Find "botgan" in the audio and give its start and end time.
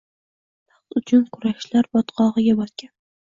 2.63-2.93